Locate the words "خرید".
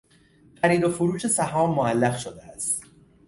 0.61-0.83